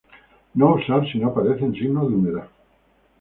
No 0.61 0.69
usar 0.77 0.97
si 1.11 1.19
no 1.19 1.27
aparecen 1.27 1.75
signos 1.75 2.09
de 2.09 2.15
humedad. 2.15 2.47